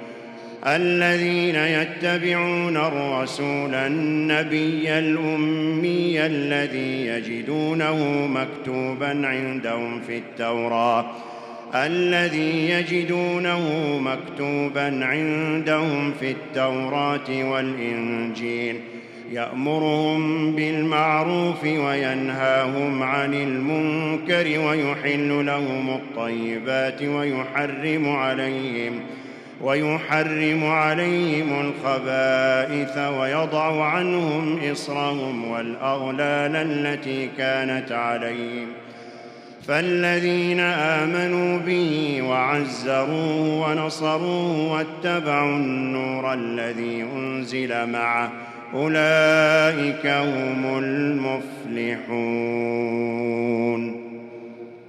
الذين 0.66 1.54
يتبعون 1.54 2.76
الرسول 2.76 3.74
النبي 3.74 4.98
الأمي 4.98 6.26
الذي 6.26 7.07
يجدونه 7.07 8.26
مكتوبا 8.26 9.26
عندهم 9.26 10.00
في 10.00 10.16
التوراة. 10.18 11.07
الذي 11.74 12.70
يجدونه 12.70 13.98
مكتوبا 13.98 15.04
عندهم 15.04 16.12
في 16.20 16.30
التوراة 16.30 17.50
والإنجيل. 17.50 18.80
يأمرهم 19.33 20.53
بالمعروف 20.53 21.64
وينهاهم 21.64 23.03
عن 23.03 23.35
المنكر 23.35 24.61
ويحل 24.61 25.47
لهم 25.47 25.91
الطيبات 25.91 27.03
ويحرم 27.03 28.09
عليهم 28.09 29.01
ويحرم 29.61 30.64
عليهم 30.64 31.61
الخبائث 31.61 32.99
ويضع 32.99 33.85
عنهم 33.85 34.59
إصرهم 34.72 35.51
والأغلال 35.51 36.57
التي 36.57 37.29
كانت 37.39 37.93
عليهم 37.93 38.66
فالذين 39.68 40.61
آمنوا 40.61 41.59
به 41.59 42.22
وعزروه 42.22 43.70
ونصروه 43.70 44.72
واتبعوا 44.72 45.57
النور 45.57 46.33
الذي 46.33 47.03
أنزل 47.03 47.87
معه 47.87 48.33
أولئك 48.74 50.06
هم 50.06 50.78
المفلحون. 50.78 52.06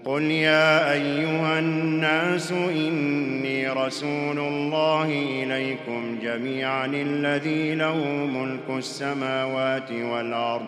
قل 0.05 0.21
يا 0.21 0.91
أيها 0.91 1.59
الناس 1.59 2.51
إني 2.51 3.69
رسول 3.69 4.39
الله 4.39 5.03
إليكم 5.43 6.17
جميعا 6.23 6.85
الذي 6.85 7.75
له 7.75 8.05
ملك 8.25 8.77
السماوات 8.77 9.91
والأرض. 9.91 10.65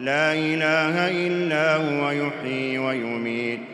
لا 0.00 0.32
إله 0.32 1.26
إلا 1.26 1.76
هو 1.76 2.10
يحيي 2.10 2.78
ويميت. 2.78 3.73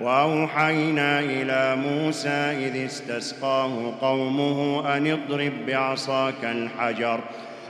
وأوحينا 0.00 1.20
إلى 1.20 1.76
موسى 1.76 2.28
إذ 2.28 2.84
استسقاه 2.84 3.94
قومه 4.00 4.82
أن 4.96 5.06
اضرب 5.06 5.52
بعصاك 5.66 6.44
الحجر 6.44 7.20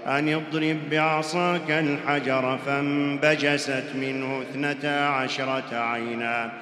أن 0.06 0.34
اضرب 0.34 0.76
بعصاك 0.90 1.70
الحجر 1.70 2.58
فانبجست 2.66 3.84
منه 3.94 4.42
اثنتا 4.42 5.08
عشرة 5.08 5.64
عينا. 5.72 6.52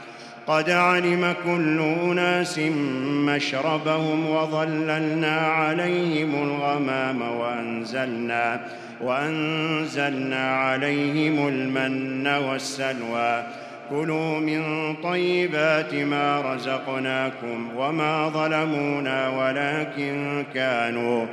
قد 0.47 0.71
علم 0.71 1.35
كل 1.45 1.81
أناس 1.81 2.59
مشربهم 3.27 4.31
وظللنا 4.31 5.41
عليهم 5.41 6.35
الغمام 6.35 7.23
وأنزلنا 7.23 8.61
وأنزلنا 9.01 10.57
عليهم 10.57 11.49
المن 11.49 12.27
والسلوى. 12.27 13.43
كلوا 13.91 14.39
من 14.39 14.95
طيبات 15.03 15.95
ما 15.95 16.55
رزقناكم 16.55 17.69
وما 17.77 18.29
ظلمونا 18.29 19.29
ولكن 19.29 20.45
كانوا 20.55 21.27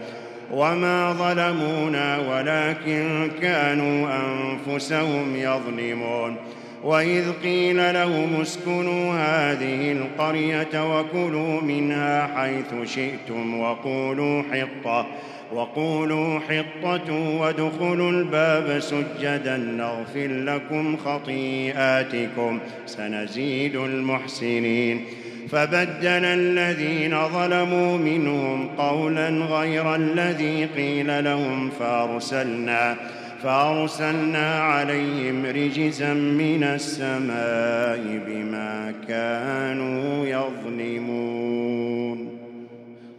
وما 0.51 1.13
ظلمونا 1.13 2.17
ولكن 2.17 3.31
كانوا 3.41 4.09
أنفسهم 4.09 5.35
يظلمون. 5.35 6.35
وإذ 6.83 7.31
قيل 7.43 7.93
لهم 7.93 8.41
اسكنوا 8.41 9.13
هذه 9.13 9.91
القرية 9.91 10.99
وكلوا 10.99 11.61
منها 11.61 12.27
حيث 12.35 12.93
شئتم 12.95 13.59
وقولوا 13.59 14.43
حطة 14.51 15.07
وقولوا 15.53 16.39
حطة 16.39 17.13
وادخلوا 17.13 18.11
الباب 18.11 18.79
سجدا 18.79 19.57
نغفر 19.57 20.27
لكم 20.27 20.97
خطيئاتكم 20.97 22.59
سنزيد 22.85 23.75
المحسنين. 23.75 25.05
فبدل 25.49 26.25
الذين 26.25 27.27
ظلموا 27.27 27.97
منهم 27.97 28.67
قولا 28.67 29.29
غير 29.29 29.95
الذي 29.95 30.65
قيل 30.65 31.23
لهم 31.23 31.69
فأرسلنا 31.79 32.95
فأرسلنا 33.43 34.59
عليهم 34.59 35.45
رجزا 35.45 36.13
من 36.13 36.63
السماء 36.63 38.21
بما 38.27 38.93
كانوا 39.07 40.25
يظلمون. 40.25 41.91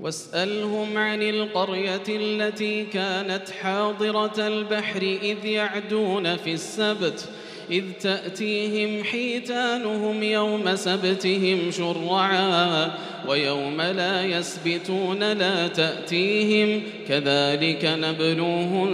واسألهم 0.00 0.98
عن 0.98 1.22
القرية 1.22 2.02
التي 2.08 2.84
كانت 2.84 3.50
حاضرة 3.50 4.46
البحر 4.46 5.02
إذ 5.02 5.44
يعدون 5.44 6.36
في 6.36 6.52
السبت 6.52 7.28
إذ 7.70 7.84
تأتيهم 8.00 9.04
حيتانهم 9.04 10.22
يوم 10.22 10.76
سبتهم 10.76 11.70
شرعا 11.70 12.90
ويوم 13.28 13.80
لا 13.80 14.24
يسبتون 14.24 15.32
لا 15.32 15.68
تأتيهم 15.68 16.82
كذلك 17.08 17.84
نبلوهم 17.84 18.90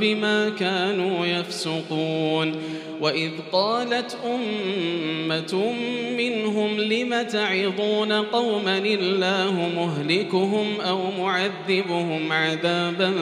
بما 0.00 0.48
كانوا 0.48 1.26
يفسقون. 1.26 2.54
وإذ 3.00 3.30
قالت 3.52 4.16
أمة 4.24 5.72
منهم 6.18 6.80
لم 6.80 7.22
تعظون 7.22 8.12
قوما 8.12 8.78
الله 8.78 9.70
مهلكهم 9.76 10.80
أو 10.80 10.98
معذبهم 11.18 12.32
عذابا 12.32 13.12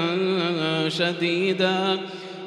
شديدا 0.88 1.98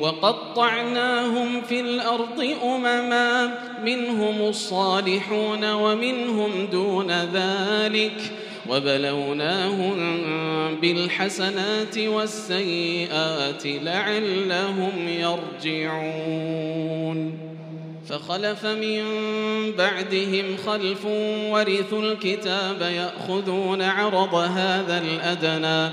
وقطعناهم 0.00 1.60
في 1.60 1.80
الأرض 1.80 2.54
أمما 2.64 3.58
منهم 3.84 4.48
الصالحون 4.48 5.72
ومنهم 5.72 6.66
دون 6.72 7.10
ذلك 7.10 8.32
وبلوناهم 8.70 9.96
بالحسنات 10.80 11.98
والسيئات 11.98 13.62
لعلهم 13.66 15.08
يرجعون. 15.08 16.84
فخلف 18.08 18.66
من 18.66 19.02
بعدهم 19.78 20.56
خلف 20.66 21.04
ورثوا 21.50 22.02
الكتاب 22.02 22.80
يأخذون 22.80 23.82
عرض 23.82 24.34
هذا 24.34 24.98
الأدنى 24.98 25.92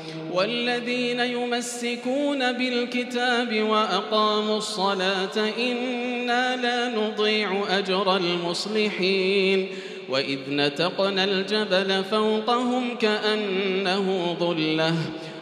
والذين 0.33 1.19
يمسكون 1.19 2.51
بالكتاب 2.51 3.61
وأقاموا 3.61 4.57
الصلاة 4.57 5.49
إنا 5.59 6.55
لا 6.55 6.89
نضيع 6.89 7.63
أجر 7.69 8.15
المصلحين 8.17 9.67
وإذ 10.09 10.39
نتقنا 10.49 11.23
الجبل 11.23 12.03
فوقهم 12.03 12.95
كأنه 12.95 14.35
ظلة 14.39 14.95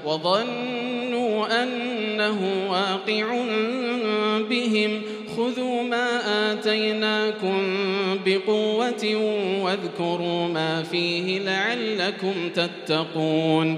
وظنوا 0.05 1.63
أنه 1.63 2.69
واقع 2.69 3.43
بهم 4.49 5.01
خذوا 5.37 5.83
ما 5.83 6.21
آتيناكم 6.53 7.61
بقوة 8.25 9.15
واذكروا 9.63 10.47
ما 10.47 10.83
فيه 10.83 11.39
لعلكم 11.39 12.33
تتقون 12.55 13.77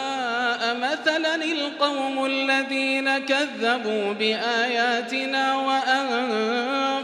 مثلا 0.73 1.35
القوم 1.35 2.25
الذين 2.25 3.17
كذبوا 3.17 4.13
بآياتنا 4.13 5.55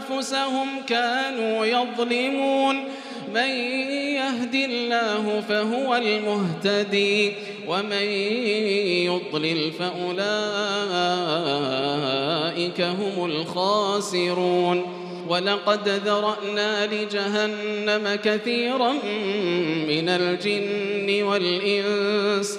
وأنفسهم 0.08 0.68
كانوا 0.88 1.66
يظلمون. 1.66 2.84
من 3.34 3.50
يهد 4.16 4.54
الله 4.54 5.42
فهو 5.48 5.96
المهتدي 5.96 7.32
ومن 7.68 8.02
يضلل 9.06 9.72
فأولئك 9.72 10.00
هم 12.80 13.24
الخاسرون. 13.24 14.98
ولقد 15.28 15.88
ذرأنا 15.88 16.86
لجهنم 16.86 18.18
كثيرا 18.24 18.92
من 19.88 20.08
الجن 20.08 21.22
والإنس 21.22 22.58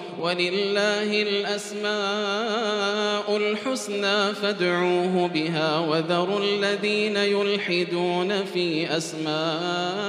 ولله 0.21 1.21
الأسماء 1.21 1.91
الحسنى 3.37 4.33
فادعوه 4.33 5.27
بها 5.27 5.79
وذروا 5.79 6.39
الذين 6.39 7.17
يلحدون 7.17 8.45
في 8.45 8.97
أسمائه 8.97 10.01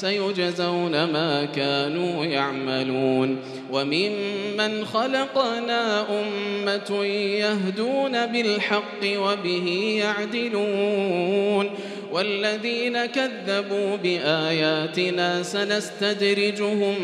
سيجزون 0.00 1.04
ما 1.04 1.44
كانوا 1.44 2.24
يعملون 2.24 3.38
وممن 3.72 4.84
خلقنا 4.84 6.06
أمة 6.20 7.04
يهدون 7.04 8.26
بالحق 8.26 9.02
وبه 9.04 9.96
يعدلون 9.98 11.70
والذين 12.12 13.06
كذبوا 13.06 13.96
بآياتنا 13.96 15.42
سنستدرجهم 15.42 16.94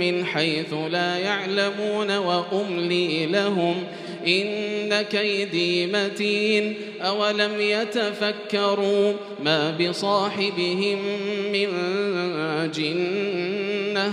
من 0.00 0.24
حيث 0.24 0.74
لا 0.90 1.18
يعلمون 1.18 2.16
وأملي 2.16 3.26
لهم 3.26 3.84
إن 4.26 5.02
كيدي 5.02 5.86
متين 5.86 6.74
أولم 7.00 7.60
يتفكروا 7.60 9.12
ما 9.44 9.70
بصاحبهم 9.70 10.98
من 11.52 11.68
جنة 12.74 14.12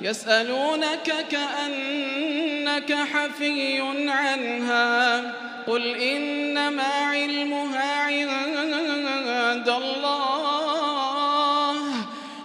يسألونك 0.00 1.14
كأنك 1.30 2.94
حفي 2.94 3.80
عنها 4.08 5.20
قل 5.66 5.96
إنما 5.96 6.82
علمها 6.82 8.02
عند 8.02 9.68
الله 9.68 10.20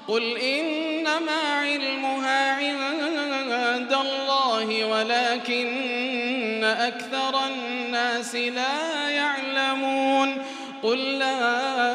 قل 0.07 0.37
إنما 0.37 1.41
علمها 1.61 2.51
عند 2.53 3.93
ولكن 4.83 6.63
أكثر 6.63 7.47
الناس 7.47 8.35
لا 8.35 9.09
يعلمون 9.09 10.37
قل 10.83 10.97
لا 10.97 11.94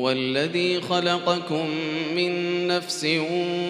هو 0.00 0.10
الذي 0.10 0.80
خلقكم 0.80 1.70
من 2.16 2.66
نفس 2.66 3.04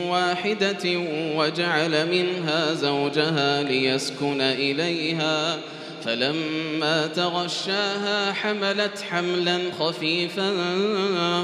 واحدة 0.06 1.00
وجعل 1.36 2.08
منها 2.10 2.74
زوجها 2.74 3.62
ليسكن 3.62 4.40
إليها. 4.40 5.58
فلما 6.04 7.06
تغشاها 7.06 8.32
حملت 8.32 9.04
حملا 9.10 9.58
خفيفا 9.78 10.52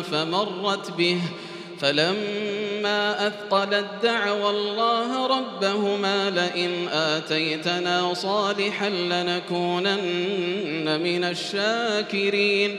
فمرت 0.02 0.90
به. 0.90 1.20
فلما 1.80 3.26
أثقلت 3.26 3.86
دعوى 4.02 4.50
الله 4.50 5.26
ربهما 5.26 6.30
لئن 6.30 6.88
آتيتنا 6.88 8.14
صالحا 8.14 8.88
لنكونن 8.88 10.00
من 11.00 11.24
الشاكرين. 11.24 12.78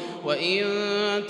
وإن 0.25 0.63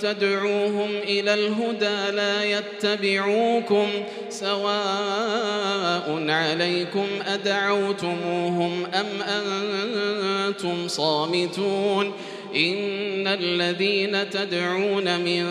تدعوهم 0.00 0.90
إلى 1.02 1.34
الهدى 1.34 2.16
لا 2.16 2.44
يتبعوكم 2.44 3.86
سواء 4.28 6.24
عليكم 6.28 7.06
أدعوتموهم 7.26 8.86
أم 8.94 9.06
أنتم 9.22 10.88
صامتون 10.88 12.12
إن 12.56 13.26
الذين 13.26 14.30
تدعون 14.30 15.20
من 15.20 15.46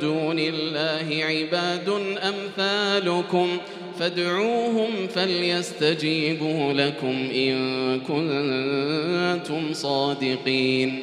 دون 0.00 0.38
الله 0.38 1.24
عباد 1.24 1.88
أمثالكم 2.22 3.58
فادعوهم 3.98 5.08
فليستجيبوا 5.14 6.72
لكم 6.72 7.28
إن 7.34 8.00
كنتم 8.00 9.72
صادقين 9.72 11.02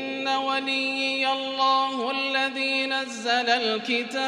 وليي 0.37 1.31
الله 1.31 2.11
الذي 2.11 2.85
نزل 2.85 3.49
الكتاب. 3.49 4.21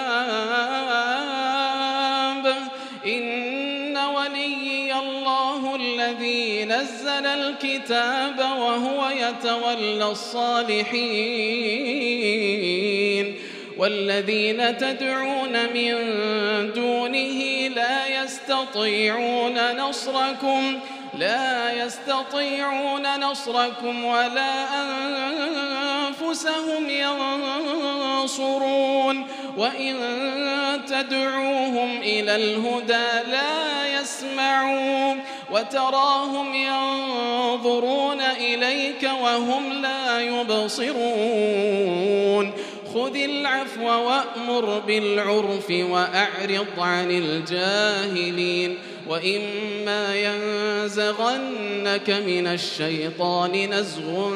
إن 3.05 3.97
وليي 3.97 4.93
الله 4.99 5.75
الذي 5.75 6.65
نزل 6.65 7.25
الكتاب 7.25 8.39
وهو 8.39 9.09
يتولى 9.09 10.05
الصالحين. 10.11 11.03
والذين 13.77 14.77
تدعون 14.77 15.73
من 15.73 15.93
دونه 16.73 17.67
لا 17.67 18.23
يستطيعون 18.23 19.77
نصركم. 19.77 20.79
لا 21.17 21.73
يستطيعون 21.85 23.19
نصركم 23.19 24.05
ولا 24.05 24.53
أنفسهم 26.21 26.89
ينصرون. 28.19 29.27
وإن 29.57 29.95
تدعوهم 30.87 31.97
إلى 32.01 32.35
الهدى 32.35 33.29
لا 33.31 33.87
يسمعون. 33.99 35.23
وتراهم 35.51 36.55
ينظرون 36.55 38.21
إليك 38.21 39.09
وهم 39.21 39.73
لا 39.73 40.19
يبصرون. 40.21 41.72
خذ 42.93 43.15
العفو 43.15 43.85
وأمر 43.85 44.79
بالعرف 44.79 45.69
وأعرض 45.69 46.67
عن 46.77 47.11
الجاهلين 47.11 48.77
وإما 49.07 50.15
ينزغنك 50.15 52.09
من 52.09 52.47
الشيطان 52.47 53.73
نزغ 53.73 54.33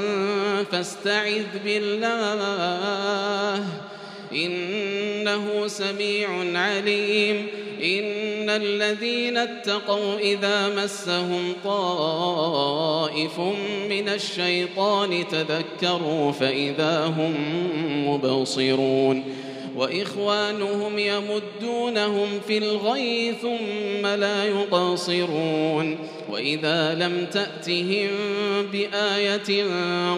فاستعذ 0.71 1.45
بالله 1.63 3.65
إنه 4.33 5.67
سميع 5.67 6.29
عليم. 6.59 7.47
إن 7.83 8.49
الذين 8.49 9.37
اتقوا 9.37 10.19
إذا 10.19 10.83
مسهم 10.83 11.53
طائف 11.63 13.39
من 13.89 14.09
الشيطان 14.09 15.27
تذكروا 15.27 16.31
فإذا 16.31 17.05
هم 17.05 17.35
مبصرون. 18.07 19.23
وإخوانهم 19.77 20.99
يمدونهم 20.99 22.27
في 22.47 22.57
الغي 22.57 23.33
ثم 23.41 24.07
لا 24.07 24.45
يقصرون 24.45 25.97
وإذا 26.29 26.95
لم 26.95 27.27
تأتهم 27.31 28.09
بآية 28.71 29.65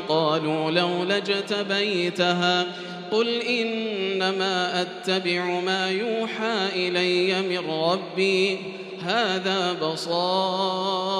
قالوا 0.09 0.71
لولا 0.71 1.17
اجتبيتها 1.17 2.65
قل 3.11 3.41
إنما 3.41 4.81
أتبع 4.81 5.59
ما 5.59 5.91
يوحى 5.91 6.67
إلي 6.75 7.41
من 7.41 7.69
ربي. 7.69 8.57
هذا 9.03 9.73
بصائر 9.83 11.13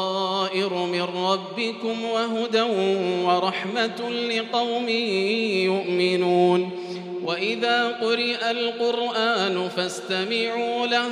من 0.74 1.02
ربكم 1.02 2.04
وهدى 2.06 2.62
ورحمة 3.24 4.10
لقوم 4.10 4.90
يؤمنون. 5.66 6.89
وإذا 7.24 7.88
قرئ 7.88 8.52
القرآن 8.52 9.70
فاستمعوا 9.78 10.88
له 10.88 11.10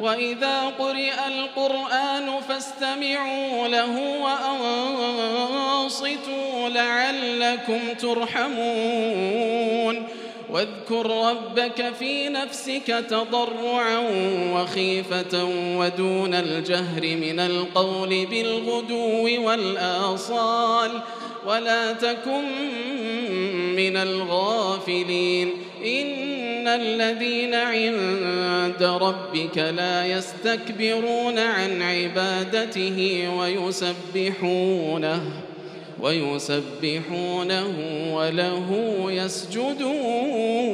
وإذا 0.00 0.72
قرئ 0.78 1.14
القرآن 1.28 2.40
فاستمعوا 2.48 3.68
له 3.68 4.22
وأنصتوا 5.82 6.68
لعلكم 6.68 7.94
ترحمون. 8.00 9.46
واذكر 10.50 11.30
ربك 11.30 11.92
في 11.98 12.28
نفسك 12.28 13.04
تضرعا 13.10 13.98
وخيفة 14.54 15.44
ودون 15.76 16.34
الجهر 16.34 17.02
من 17.02 17.40
القول 17.40 18.26
بالغدو 18.26 19.46
والآصال. 19.46 20.90
ولا 21.46 21.92
تكن 21.92 22.44
من 23.76 23.96
الغافلين. 23.96 25.48
إن 25.84 26.68
الذين 26.68 27.54
عند 27.54 28.82
ربك 28.82 29.58
لا 29.58 30.06
يستكبرون 30.06 31.38
عن 31.38 31.82
عبادته 31.82 33.28
ويسبحونه 33.38 35.20
ويسبحونه 36.00 37.74
وله 38.12 39.04
يسجدون. 39.08 40.66